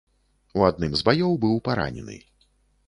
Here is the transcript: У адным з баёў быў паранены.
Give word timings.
У 0.59 0.63
адным 0.69 0.91
з 1.01 1.09
баёў 1.11 1.37
быў 1.45 1.55
паранены. 1.69 2.17